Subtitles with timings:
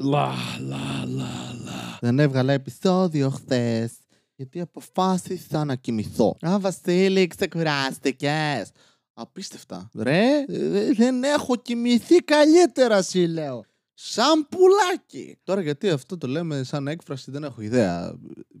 [0.00, 1.98] Λα, λα, λα, λα.
[2.00, 3.92] Δεν έβγαλα επεισόδιο χθες.
[4.36, 6.36] Γιατί αποφάσισα να κοιμηθώ.
[6.46, 8.70] Α, Βασίλη, ξεκουράστηκες.
[9.12, 9.90] Απίστευτα.
[9.94, 13.64] Ρε, ε, δεν έχω κοιμηθεί καλύτερα, σου λέω.
[14.00, 15.38] Σαν πουλάκι.
[15.44, 18.18] Τώρα γιατί αυτό το λέμε σαν έκφραση δεν έχω ιδέα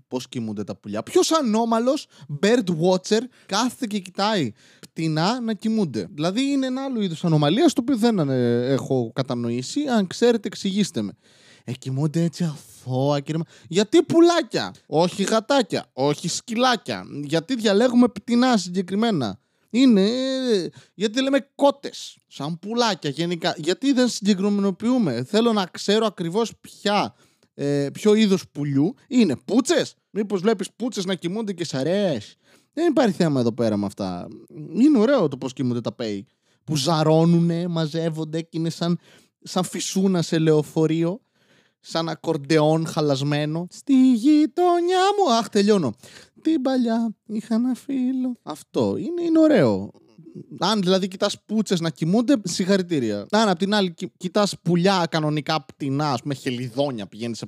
[0.08, 1.02] πώς κοιμούνται τα πουλιά.
[1.02, 2.06] Ποιος ανώμαλος
[2.40, 7.80] bird watcher κάθεται και κοιτάει πτηνά να κοιμούνται; Δηλαδή είναι ένα άλλο είδος ανομαλίας το
[7.80, 9.80] οποίο δεν ε, έχω κατανοήσει.
[9.86, 11.12] Αν ξέρετε εξηγήστε με.
[11.64, 13.38] Ε, κοιμούνται έτσι αθώα, κύριε.
[13.46, 17.04] Μα- Γιατί πουλάκια, όχι γατάκια, όχι σκυλάκια.
[17.24, 19.38] Γιατί διαλέγουμε πτηνά συγκεκριμένα;
[19.70, 23.54] Είναι ε, γιατί λέμε κότες, σαν πουλάκια γενικά.
[23.56, 25.24] Γιατί δεν συγκεκριμενοποιούμε.
[25.24, 27.14] Θέλω να ξέρω ακριβώς ποια,
[27.54, 29.36] ε, ποιο είδος πουλιού είναι.
[29.44, 32.36] Πούτσες; Μήπως βλέπεις πούτσες να κοιμούνται και σ' αρέσει;
[32.72, 34.28] Δεν υπάρχει θέμα εδώ πέρα με αυτά.
[34.74, 36.26] Είναι ωραίο το πώς κοιμούνται τα πέι.
[36.64, 38.98] Που ζαρώνουνε, μαζεύονται και είναι σαν,
[39.42, 41.20] σαν φυσούνα σε λεωφορείο.
[41.90, 43.66] Σαν ακορντεόν χαλασμένο.
[43.70, 45.32] Στη γειτονιά μου.
[45.32, 45.94] Αχ, τελειώνω.
[46.42, 48.36] Την παλιά είχα ένα φίλο.
[48.42, 49.90] Αυτό είναι, είναι ωραίο.
[50.58, 53.26] Αν δηλαδή κοιτάς πούτσες να κοιμούνται, συγχαρητήρια.
[53.30, 57.44] Αν απ' την άλλη κοιτάς πουλιά κανονικά πτηνά, ας πούμε χελιδόνια, πηγαίνεις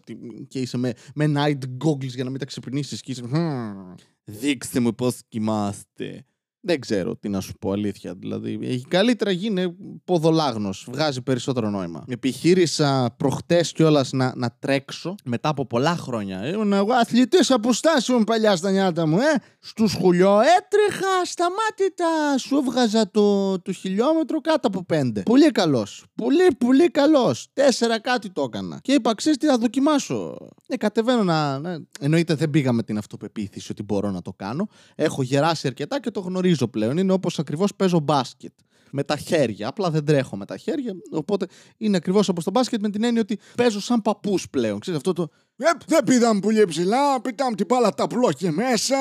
[0.49, 3.23] και είσαι με, με night goggles για να μην τα ξυπνήσεις και είσαι.
[3.23, 6.25] «Χμ, Δείξτε μου πώς κοιμάστε.
[6.63, 8.15] Δεν ξέρω τι να σου πω αλήθεια.
[8.15, 10.87] Δηλαδή, έχει καλύτερα γίνει ποδολάγνος.
[10.91, 12.05] Βγάζει περισσότερο νόημα.
[12.09, 16.49] Επιχείρησα προχτές κιόλας να, να τρέξω μετά από πολλά χρόνια.
[16.49, 19.43] Ήμουν εγώ αθλητής αποστάσεων παλιά στα νιάτα μου, ε.
[19.61, 22.39] Στους σχολείο έτρεχα σταμάτητα.
[22.39, 25.23] Σου έβγαζα το, το χιλιόμετρο κάτω από πέντε.
[25.23, 26.05] Πολύ καλός.
[26.15, 27.49] Πολύ, πολύ καλός.
[27.53, 28.79] Τέσσερα κάτι το έκανα.
[28.83, 30.37] Και είπα, ξέρεις τι θα δοκιμάσω.
[30.67, 31.59] Ε, κατεβαίνω να.
[31.59, 31.81] να...
[32.01, 34.69] Εννοείται δεν πήγα με την αυτοπεποίθηση ότι μπορώ να το κάνω.
[34.95, 36.99] Έχω γεράσει αρκετά και το γνωρίζω πλέον.
[36.99, 38.53] Είναι όπως ακριβώς παίζω μπάσκετ.
[38.93, 39.69] Με τα χέρια.
[39.69, 40.93] Απλά δεν τρέχω με τα χέρια.
[41.11, 44.81] Οπότε είναι ακριβώς όπως το μπάσκετ με την έννοια ότι παίζω σαν παππούς πλέον.
[44.81, 45.29] Ξέρεις αυτό το.
[45.57, 48.07] Ε, δεν πήδαμε πολύ ψηλά, πητάμε την μπάλα τα
[48.37, 48.97] και μέσα.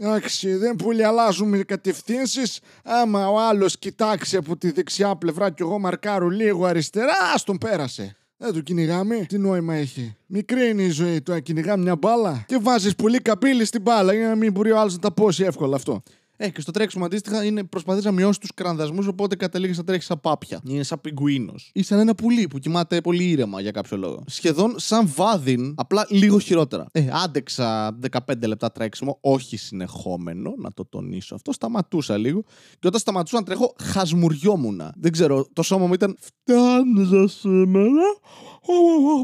[0.00, 2.60] Εντάξει, δεν πολύ αλλάζουμε κατευθύνσεις.
[2.84, 7.58] Άμα ο άλλος κοιτάξει από τη δεξιά πλευρά και εγώ μαρκάρω λίγο αριστερά, ας τον
[7.58, 8.16] πέρασε.
[8.44, 9.16] Δεν το κυνηγάμε.
[9.28, 10.16] Τι νόημα έχει.
[10.26, 11.20] Μικρή είναι η ζωή.
[11.20, 14.70] Το να κυνηγάμε μια μπάλα και βάζεις πολύ καμπύλη στην μπάλα για να μην μπορεί
[14.70, 16.02] ο άλλος να τα πώσει εύκολα αυτό.
[16.44, 20.04] Ε, και στο τρέξιμο αντίστοιχα είναι προσπαθείς να μειώσεις τους κρανδασμούς, οπότε καταλήγεις να τρέχεις
[20.04, 20.60] σαν πάπια.
[20.64, 21.70] Είναι σαν πιγκουίνος.
[21.74, 24.22] Ή σαν ένα πουλί που κοιμάται πολύ ήρεμα για κάποιο λόγο.
[24.26, 26.86] Σχεδόν σαν βάδιν, απλά λίγο χειρότερα.
[26.92, 31.52] Ε, άντεξα 15 λεπτά τρέξιμο, όχι συνεχόμενο, να το τονίσω αυτό.
[31.52, 32.42] Σταματούσα λίγο.
[32.78, 34.80] Και όταν σταματούσα να τρέχω, χασμουριόμουν.
[34.96, 36.16] Δεν ξέρω, το σώμα μου ήταν.
[36.20, 38.18] Φτάνεις για σήμερα.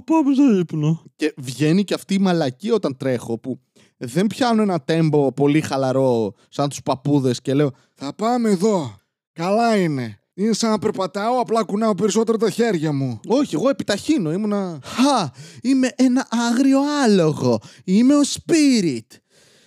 [0.05, 1.03] Πάμε σε ύπνο.
[1.17, 3.61] Και βγαίνει και αυτή η μαλακή όταν τρέχω που
[4.03, 8.95] δεν πιάνω ένα τέμπο πολύ χαλαρό σαν τους παππούδες και λέω Θα πάμε εδώ.
[9.33, 10.21] Καλά είναι.
[10.35, 13.21] Είναι σαν να περπατάω, απλά κουνάω περισσότερο τα χέρια μου.
[13.27, 14.33] Όχι, εγώ επιταχύνω.
[14.33, 14.79] Ήμουνα.
[14.85, 15.29] Χα!
[15.63, 17.59] Είμαι ένα άγριο άλογο.
[17.85, 19.17] Είμαι ο Spirit.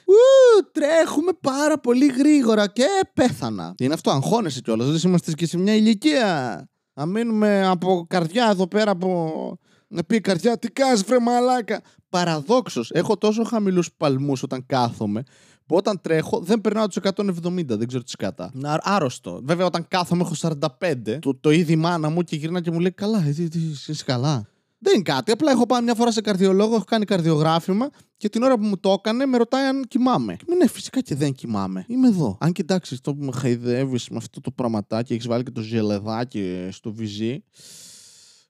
[0.05, 3.75] Ου, τρέχουμε πάρα πολύ γρήγορα και πέθανα.
[3.77, 4.87] Είναι αυτό, αγχώνεσαι κιόλας.
[4.87, 6.63] Δεν είμαστε και σε μια ηλικία.
[6.93, 9.57] Να μείνουμε από καρδιά εδώ πέρα από.
[9.93, 11.81] Να πει η καρδιά, τι κάνεις βρε μαλάκα.
[12.09, 15.23] Παραδόξως, έχω τόσο χαμηλούς παλμούς όταν κάθομαι
[15.65, 18.51] που όταν τρέχω δεν περνάω τους 170, δεν ξέρω τι σκάτα.
[18.53, 19.39] Να- Άρρωστο.
[19.43, 22.91] Βέβαια, όταν κάθομαι έχω 45, το, το είδη μάνα μου και γυρνά και μου λέει:
[22.91, 24.47] Καλά, εσύ τι, είσαι καλά.
[24.79, 25.31] Δεν είναι κάτι.
[25.31, 28.77] Απλά έχω πάει μια φορά σε καρδιολόγο, έχω κάνει καρδιογράφημα και την ώρα που μου
[28.77, 30.35] το έκανε με ρωτάει αν κοιμάμαι.
[30.35, 31.85] Και μου ναι, φυσικά και δεν κοιμάμαι.
[31.87, 32.37] Είμαι εδώ.
[32.39, 36.67] Αν κοιτάξεις το που με χαϊδεύεις με αυτό το πραγματάκι, έχεις βάλει και το ζελεδάκι
[36.71, 37.43] στο βυζί.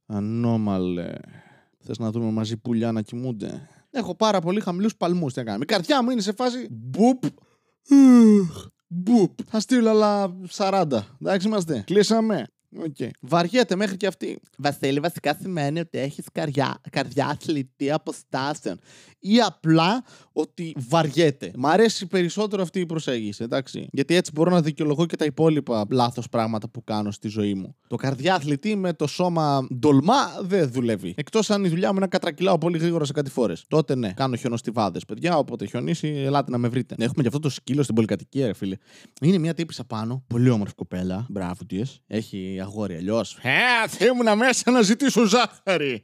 [0.06, 1.14] Ανώμαλε.
[1.80, 5.34] Θες να δούμε μαζί πουλιά να κοιμούνται; Έχω πάρα πολύ χαμηλούς παλμούς.
[5.34, 5.64] Τι να κάνουμε.
[5.64, 6.68] Η καρδιά μου είναι σε φάση.
[6.72, 7.24] Μπουπ.
[8.88, 9.40] Μπουπ.
[9.46, 10.86] Θα στείλω άλλα 40.
[11.22, 11.84] Εντάξει είμαστε.
[11.86, 12.47] Κλείσαμε.
[12.79, 13.09] Okay.
[13.19, 14.39] Βαριέται μέχρι και αυτή.
[14.57, 18.79] Βασίλη, βασικά σημαίνει ότι έχεις καρδιά, καρδιά αθλητή αποστάσεων.
[19.19, 21.51] Ή απλά ότι βαριέται.
[21.56, 23.88] Μ' αρέσει περισσότερο αυτή η προσέγγιση, εντάξει.
[23.91, 27.75] Γιατί έτσι μπορώ να δικαιολογώ και τα υπόλοιπα λάθος πράγματα που κάνω στη ζωή μου.
[27.88, 31.13] Το καρδιά αθλητή με το σώμα ντολμά δεν δουλεύει.
[31.17, 33.53] Εκτός αν η δουλειά μου είναι να κατρακυλάω πολύ γρήγορα σε κάτι φορέ.
[33.67, 35.37] Τότε ναι, κάνω χιονοστιβάδες, παιδιά.
[35.37, 36.96] Όποτε χιονίσει, ελάτε να με βρείτε.
[36.97, 38.78] Έχουμε και αυτό το σκύλο στην πολυκατοικία, ρε φίλε.
[39.22, 41.25] Είναι μια τύπησα πάνω, πολύ όμορφη κοπέλα.
[41.29, 41.99] Μπράβο της.
[42.08, 43.37] Έχει αγόρι αλλιώς.
[43.41, 46.03] Ε, θα ήμουν μέσα να ζητήσω ζάχαρη.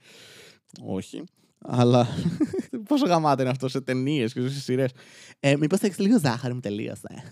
[0.81, 1.23] Όχι.
[1.61, 2.07] Αλλά
[2.87, 4.91] πόσο γαμάται είναι αυτό σε ταινίες και σε σειρές.
[5.39, 7.23] Ε, Μήπως θα έχεις λίγο ζάχαρη, μου τελείωσε.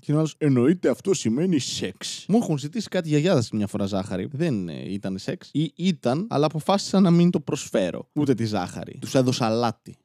[0.00, 2.24] Και ο εννοείται αυτό σημαίνει σεξ.
[2.28, 4.28] Μου έχουν ζητήσει κάτι γιαγιάδες μια φορά ζάχαρη.
[4.32, 5.48] Δεν ε, ήταν σεξ.
[5.52, 8.08] Ή ήταν, αλλά αποφάσισα να μην το προσφέρω.
[8.12, 8.98] Ούτε τη ζάχαρη.
[9.00, 9.96] Τους έδωσα λάτι.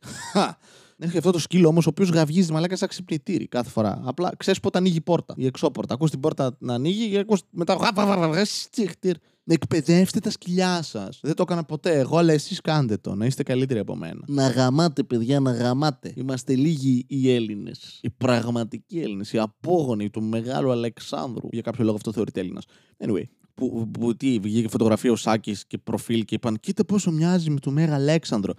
[1.00, 4.02] Έχει αυτό το σκύλο όμως, ο οποίος γαυγίζει μαλάκα σαν ξυπνητήρι κάθε φορά.
[4.06, 5.94] Απλά ξέρεις πότε ανοίγει η πόρτα, η εξώπορτα.
[5.94, 7.78] Ακούς την πόρτα να ανοίγει και ακούς μετά.
[8.70, 9.16] Τσίχτυρ.
[9.50, 11.20] Εκπαιδεύστε τα σκυλιά σας.
[11.22, 13.16] Δεν το έκανα ποτέ εγώ, αλλά εσείς κάντε το.
[13.16, 14.22] Να είστε καλύτεροι από μένα.
[14.28, 16.14] Να γαμάτε, παιδιά, να γαμάτε.
[16.16, 18.00] Είμαστε λίγοι οι Έλληνες.
[18.02, 19.34] Οι πραγματικοί Έλληνες.
[19.34, 21.48] Οι απόγονοι του μεγάλου Αλεξάνδρου.
[21.52, 22.64] Για κάποιο λόγο αυτό θεωρείται Έλληνας.
[22.98, 23.24] Anyway,
[23.54, 27.60] που, που τι, βγήκε φωτογραφία ο Σάκης και προφίλ και είπαν: Κοίτα πόσο μοιάζει με
[27.60, 28.54] τον Μέγα Αλέξανδρο.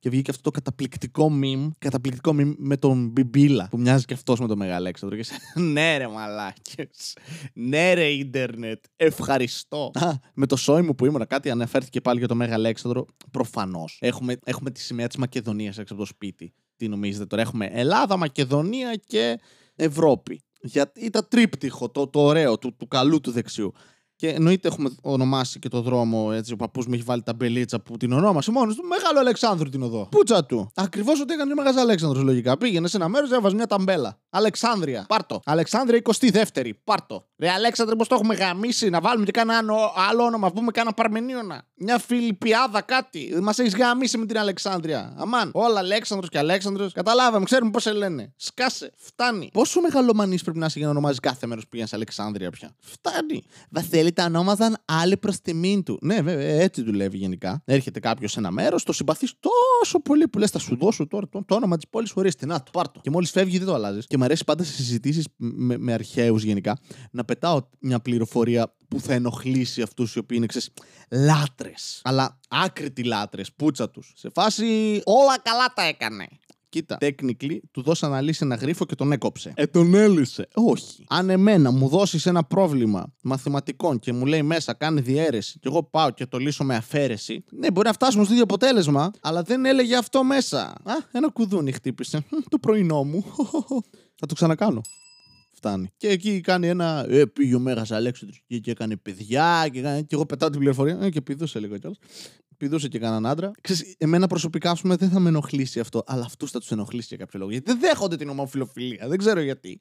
[0.00, 4.40] Και βγήκε αυτό το καταπληκτικό meme, καταπληκτικό meme με τον Μπιμπίλα που μοιάζει και αυτός
[4.40, 5.16] με τον Μέγα Αλέξανδρο.
[5.18, 5.34] Και σε,
[5.72, 7.16] ναι, ρε μαλάκες.
[7.52, 8.84] Ναι, ρε ίντερνετ.
[8.96, 9.90] Ευχαριστώ.
[9.94, 13.06] Α, με το σόι μου που ήμουν, κάτι αναφέρθηκε πάλι για τον Μέγα Αλέξανδρο.
[13.30, 13.98] Προφανώς.
[14.00, 16.52] Έχουμε, έχουμε τη σημαία της Μακεδονίας έξω από το σπίτι.
[16.76, 19.40] Τι νομίζετε τώρα, έχουμε Ελλάδα, Μακεδονία και
[19.74, 20.42] Ευρώπη.
[20.62, 23.72] Γιατί ήταν τρίπτυχο, το, το ωραίο, του, του καλού του δεξιού.
[24.20, 26.52] Και εννοείται έχουμε ονομάσει και το δρόμο έτσι.
[26.52, 28.84] Ο παππούς μου έχει βάλει τα μπελίτσα που την ονόμασε μόνος του.
[28.84, 30.08] Μεγάλο Αλεξάνδρου την οδό.
[30.10, 30.70] Πούτσα του.
[30.74, 32.58] Ακριβώς ό,τι έκανε ο Μεγάλο Αλέξανδρο λογικά.
[32.58, 34.18] Πήγαινε σε ένα μέρος, έβαζε μια ταμπέλα.
[34.30, 35.04] Αλεξάνδρεια.
[35.08, 35.40] Πάρτο.
[35.44, 36.70] Αλεξάνδρεια 22η.
[36.84, 37.24] Πάρτο.
[37.38, 39.54] Ρε Αλέξανδρε, πώς το έχουμε γαμίσει; Να βάλουμε και κάνα
[40.08, 40.50] άλλο όνομα.
[40.50, 41.62] Πούμε κάνα Παρμενίωνα.
[41.74, 43.38] Μια Φιλιππιάδα κάτι.
[43.42, 45.14] Μας έχεις γαμίσει με την Αλεξάνδρεια.
[45.16, 45.50] Αμάν.
[45.52, 46.90] Όλα Αλέξανδρος και Αλέξανδρο.
[46.92, 48.32] Καταλάβαμε, ξέρουμε πώς σε λένε.
[48.36, 48.92] Σκάσε.
[48.96, 49.50] Φτάνει.
[49.52, 53.42] Πόσο μεγαλομανής πρέπει να είσαι για να ονομάζεις κάθε μέρος που πήγαινε Αλεξάνδρεια πια; Φτάνει.
[54.10, 55.98] Βασίλη τα ονόμαζαν άλλοι προς τιμήν του.
[56.02, 57.62] Ναι, βέβαια, έτσι δουλεύει γενικά.
[57.64, 61.28] Έρχεται κάποιος σε ένα μέρος, το συμπαθείς τόσο πολύ που λες, θα σου δώσω τώρα
[61.28, 62.48] το, το όνομα της πόλης χωρί την.
[62.48, 63.00] Να, το πάρτο.
[63.02, 64.06] Και μόλις φεύγει δεν το αλλάζεις.
[64.06, 66.78] Και μου αρέσει πάντα σε συζητήσεις με, με αρχαίους γενικά
[67.10, 70.70] να πετάω μια πληροφορία που θα ενοχλήσει αυτούς οι οποίοι είναι ξέρεις
[71.10, 72.00] λάτρες.
[72.04, 74.12] Αλλά άκρητοι λάτρες, πούτσα τους.
[74.16, 76.28] Σε φάση όλα καλά τα έκανε.
[76.70, 79.52] Κοίτα, technically του δώσαν να λύσει ένα γρίφο και τον έκοψε.
[79.54, 80.48] Ε, τον έλυσε.
[80.54, 81.04] Όχι.
[81.08, 85.82] Αν εμένα μου δώσεις ένα πρόβλημα μαθηματικών και μου λέει μέσα κάνει διαίρεση και εγώ
[85.82, 89.64] πάω και το λύσω με αφαίρεση, ναι, μπορεί να φτάσουμε στο ίδιο αποτέλεσμα, αλλά δεν
[89.64, 90.60] έλεγε αυτό μέσα.
[90.66, 92.24] Α, ένα κουδούνι χτύπησε.
[92.48, 93.24] Το πρωινό μου.
[94.20, 94.80] Θα το ξανακάνω.
[95.62, 95.92] Φτάνει.
[95.96, 97.06] Και εκεί κάνει ένα.
[97.08, 99.68] Ε, πήγε ο Μέγα Αλέξανδρος και έκανε παιδιά.
[99.72, 100.98] Και, και εγώ πετάω την πληροφορία.
[101.02, 101.98] Ε, και πηδούσε λίγο κιόλας
[102.60, 103.50] πηδούσε και κανέναν άντρα.
[103.60, 107.06] Ξέρεις, εμένα προσωπικά, ας πούμε, δεν θα με ενοχλήσει αυτό, αλλά αυτούς θα τους ενοχλήσει
[107.08, 107.50] για κάποιο λόγο.
[107.50, 109.08] Γιατί δεν δέχονται την ομοφιλοφιλία.
[109.08, 109.80] Δεν ξέρω γιατί.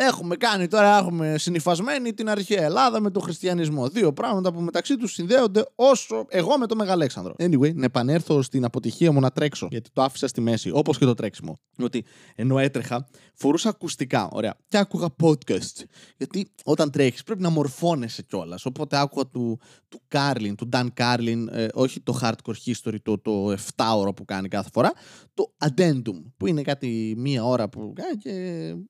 [0.00, 3.88] Έχουμε κάνει τώρα, έχουμε συνυφασμένη την αρχαία Ελλάδα με τον χριστιανισμό.
[3.88, 7.34] Δύο πράγματα που μεταξύ τους συνδέονται όσο εγώ με τον Μεγαλέξανδρο.
[7.38, 11.04] Anyway, να επανέλθω στην αποτυχία μου να τρέξω, γιατί το άφησα στη μέση, όπως και
[11.04, 11.58] το τρέξιμο.
[11.78, 12.04] Ότι
[12.34, 15.84] ενώ έτρεχα, φορούσα ακουστικά, ωραία, και άκουγα podcast.
[16.16, 18.66] Γιατί όταν τρέχεις πρέπει να μορφώνεσαι κιόλας.
[18.66, 23.52] Οπότε άκουγα του, του Κάρλιν, του Dan Carlin, ε, όχι το hardcore history, το, το
[23.76, 24.92] 7ωρο που κάνει κάθε φορά,
[25.34, 28.30] το addendum, που είναι κάτι μία ώρα που κάνει και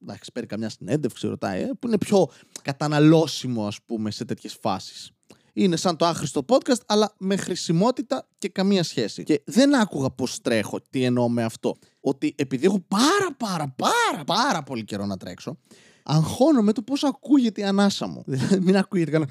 [0.03, 2.29] εντάξει, παίρνει καμιά συνέντευξη, ρωτάει, ε, που είναι πιο
[2.63, 5.11] καταναλώσιμο, ας πούμε, σε τέτοιες φάσεις.
[5.53, 9.23] Είναι σαν το άχρηστο podcast, αλλά με χρησιμότητα και καμία σχέση.
[9.23, 11.77] Και δεν άκουγα πώς τρέχω, τι εννοώ με αυτό.
[12.01, 15.59] Ότι επειδή έχω πάρα πάρα πάρα πάρα πολύ καιρό να τρέξω,
[16.03, 18.23] αγχώνομαι το πώς ακούγεται η ανάσα μου.
[18.27, 19.31] Δηλαδή, μην ακούγεται κανένα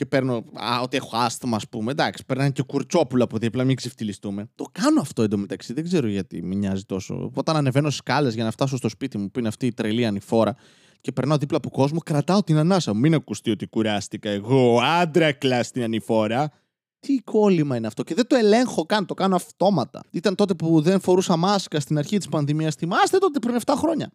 [0.00, 1.90] και παίρνω α, ότι έχω άσθημα, ας πούμε.
[1.90, 4.48] Εντάξει, περνάνε και κουρτσόπουλα από δίπλα, μην ξεφτυλιστούμε.
[4.54, 7.30] Το κάνω αυτό εντωμεταξύ, δεν ξέρω γιατί με νοιάζει τόσο.
[7.34, 10.56] Όταν ανεβαίνω σκάλες για να φτάσω στο σπίτι μου, που είναι αυτή η τρελή ανηφόρα,
[11.00, 13.00] και περνάω δίπλα από κόσμο, κρατάω την ανάσα μου.
[13.00, 16.52] Μην ακουστεί ότι κουράστηκα εγώ, άντρα κλάς στην ανηφόρα.
[17.00, 20.02] Τι κόλλημα είναι αυτό; Και δεν το ελέγχω καν, το κάνω αυτόματα.
[20.10, 22.74] Ήταν τότε που δεν φορούσα μάσκα στην αρχή της πανδημίας.
[22.74, 24.12] Θυμάστε τότε πριν 7 χρόνια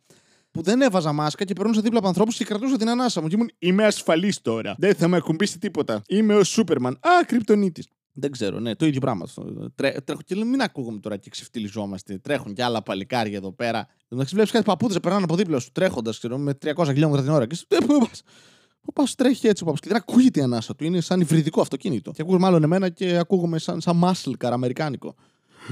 [0.56, 3.28] που δεν έβαζα μάσκα και περνούσα δίπλα από ανθρώπους και κρατούσα την ανάσα μου.
[3.28, 4.76] Και ήμουν Είμαι ασφαλής τώρα.
[4.78, 6.02] Δεν θα με ακουμπήσει τίποτα.
[6.08, 6.94] Είμαι ο Σούπερμαν.
[6.94, 7.88] Α, κρυπτονίτης.
[8.14, 9.26] Δεν ξέρω, ναι, το ίδιο πράγμα.
[9.76, 12.18] Τρέ, τρέχω και λέω, μην ακούγομαι τώρα και ξεφτυλιζόμαστε.
[12.18, 13.88] Τρέχουν και άλλα παλικάρια εδώ πέρα.
[14.10, 17.48] Εντάξει, βλέπεις κάτι παππούδες περνάνε από δίπλα σου τρέχοντας με 300 χιλιόμετρα την ώρα.
[17.48, 18.22] Και σου πού πας;
[18.82, 19.82] Πού πας, τρέχει έτσι ο παππούς.
[19.82, 20.84] Και δεν ακούγεται η ανάσα του.
[20.84, 22.12] Είναι σαν υβριδικό αυτοκίνητο.
[22.12, 25.16] Και ακούγομαι μάλλον εμένα και ακούγομαι σαν, σαν muscle αμερικάνικο.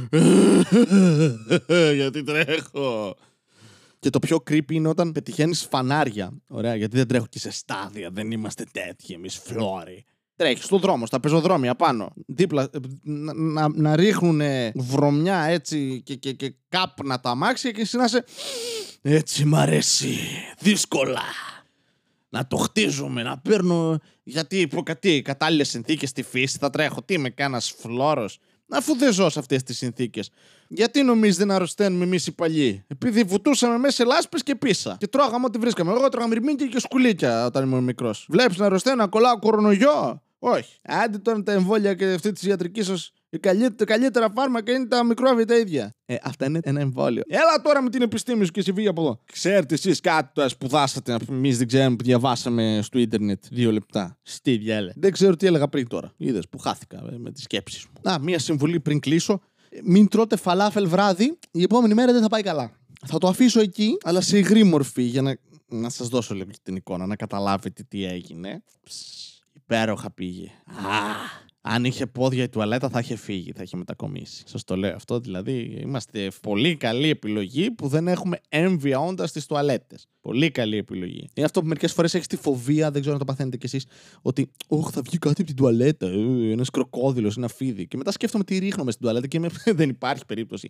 [2.00, 3.16] Γιατί τρέχω.
[4.04, 6.32] Και το πιο creepy είναι όταν πετυχαίνεις φανάρια.
[6.48, 8.10] Ωραία, γιατί δεν τρέχω και σε στάδια.
[8.12, 10.06] Δεν είμαστε τέτοιοι εμείς φλόροι.
[10.36, 12.14] Τρέχεις στον δρόμο, στα πεζοδρόμια πάνω.
[12.26, 12.70] Δίπλα,
[13.02, 14.42] να, να, να ρίχνουν
[14.76, 18.26] βρωμιά έτσι και, και, και κάπνα τα αμάξια και εσύ να σε.
[19.02, 20.18] Έτσι μ' αρέσει.
[20.60, 21.24] Δύσκολα.
[22.30, 24.00] Να το χτίζουμε, να παίρνω.
[24.24, 24.84] Γιατί υπό
[25.24, 27.04] κατάλληλες συνθήκες στη φύση θα τρέχω.
[27.04, 28.40] Τι είμαι, κάνα φλόρος
[28.74, 30.30] αφού δεν ζω σε αυτές τις συνθήκες.
[30.68, 34.96] Γιατί νομίζετε να αρρωσταίνουμε εμείς οι παλιοί; Επειδή βουτούσαμε μέσα σε λάσπες και πίσα.
[35.00, 35.92] Και τρώγαμε ό,τι βρίσκαμε.
[35.92, 38.26] Εγώ τρώγα μυρμήγκια και σκουλίκια όταν ήμουν μικρός.
[38.30, 40.80] Βλέπεις να αρρωσταίνω, να κολλάω κορονοϊό; Όχι.
[40.82, 43.14] Άντε τώρα τα εμβόλια και αυτή της ιατρικής σας
[43.76, 45.96] τα καλύτερα φάρμακα είναι τα μικρόβια τα ίδια.
[46.06, 47.22] Ε, αυτά είναι ένα εμβόλιο.
[47.28, 49.20] Έλα τώρα με την επιστήμη σου και εσύ από εδώ.
[49.32, 54.18] Ξέρετε εσείς κάτι που σπουδάσατε, εμείς δεν ξέρουμε που διαβάσαμε στο ίντερνετ δύο λεπτά.
[54.22, 54.92] Στη διάλε.
[54.96, 56.14] Δεν ξέρω τι έλεγα πριν τώρα.
[56.18, 58.12] Είδες που χάθηκα ε, με τις σκέψεις μου.
[58.12, 59.42] Α, μία συμβουλή πριν κλείσω.
[59.84, 62.72] Μην τρώτε φαλάφελ βράδυ, η επόμενη μέρα δεν θα πάει καλά.
[63.06, 65.38] Θα το αφήσω εκεί, αλλά σε υγρή μορφή για να
[65.74, 68.64] να σας δώσω λίγο την εικόνα, να καταλάβετε τι έγινε.
[68.84, 68.96] Ψ,
[69.54, 70.48] υπέροχα πήγε.
[70.66, 74.44] Α, αν είχε πόδια η τουαλέτα θα είχε φύγει, θα είχε μετακομίσει.
[74.48, 75.20] Σας το λέω αυτό.
[75.20, 80.08] Δηλαδή, είμαστε πολύ καλή επιλογή που δεν έχουμε έμβια όντας στις τουαλέτες.
[80.24, 81.30] Πολύ καλή επιλογή.
[81.34, 83.86] Είναι αυτό που μερικές φορές έχεις τη φοβία, δεν ξέρω αν το παθαίνετε κι εσείς,
[84.22, 86.08] ότι Ωχ, θα βγει κάτι από την τουαλέτα.
[86.08, 87.88] Ε, Ένας κροκόδηλος, ένα φίδι.
[87.88, 89.50] Και μετά σκέφτομαι τι ρίχνουμε στην τουαλέτα και είμαι,
[89.80, 90.70] δεν υπάρχει περίπτωση.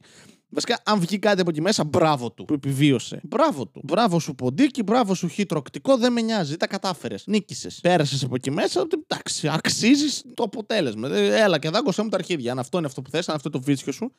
[0.49, 3.19] Βασικά, αν βγει κάτι από εκεί μέσα, μπράβο του που επιβίωσε.
[3.23, 3.81] Μπράβο του.
[3.83, 6.57] Μπράβο σου ποντίκι, μπράβο σου χιτροκτικό, δεν με νοιάζει.
[6.57, 7.23] Τα κατάφερες.
[7.27, 7.79] Νίκησες.
[7.81, 11.15] Πέρασες από εκεί μέσα, εντάξει, αξίζεις το αποτέλεσμα.
[11.15, 12.51] Ε, Έλα και δάγκωσέ μου τα αρχίδια.
[12.51, 14.11] Αν αυτό είναι αυτό που θες, αν αυτό είναι το βίτσιο σου.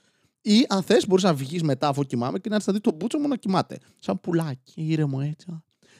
[0.47, 2.95] Ή αν θες, μπορείς να βγεις μετά αφού κοιμάμαι και να έρθεις να δεις τον
[2.95, 3.79] μπούτσο μου να κοιμάται.
[3.99, 5.47] Σαν πουλάκι, ήρεμο έτσι.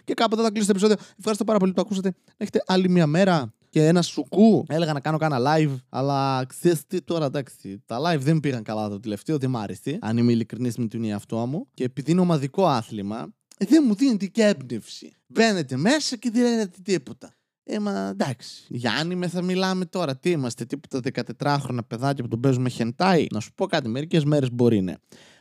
[0.05, 0.97] Και κάπου εδώ θα κλείσω το επεισόδιο.
[1.19, 2.15] Ευχαριστώ πάρα πολύ που το ακούσατε.
[2.27, 4.65] Να έχετε άλλη μια μέρα και ένα σουκού.
[4.69, 7.83] Έλεγα να κάνω κάνα live, αλλά ξέρεις τι τώρα, εντάξει.
[7.87, 9.99] Τα live δεν πήγαν καλά το τελευταίο, δεν μ' άρεσε.
[10.01, 11.69] Αν είμαι ειλικρινής με τον εαυτό μου.
[11.75, 15.13] Και επειδή είναι ομαδικό άθλημα, ε, δεν μου δίνεται και έμπνευση.
[15.27, 17.35] Μπαίνετε μέσα και δεν λέτε τίποτα.
[17.65, 18.65] Ε, μα εντάξει.
[18.69, 20.17] Γιάννη, με θα μιλάμε τώρα.
[20.17, 21.01] Τι είμαστε, τίποτα
[21.39, 23.27] 14χρονα παιδάκια που τον παίζουμε χεντάι.
[23.31, 24.99] Να σου πω κάτι, μερικές μέρες μπορεί είναι.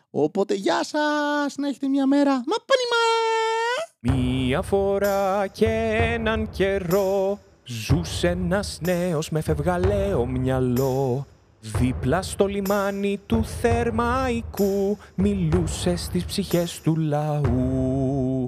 [0.10, 1.56] Οπότε, γεια σας!
[1.58, 2.32] Να έχετε μια μέρα.
[2.32, 3.04] Μα πανιμά!
[4.00, 11.26] Μία φορά και έναν καιρό Ζούσε ένας νέος με φευγαλαίο μυαλό
[11.60, 18.48] Δίπλα στο λιμάνι του Θερμαϊκού Μιλούσε στις ψυχές του λαού